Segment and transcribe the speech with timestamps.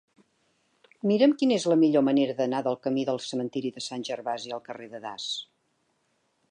[1.11, 4.67] Mira'm quina és la millor manera d'anar del camí del Cementiri de Sant Gervasi al
[4.71, 5.29] carrer de Das.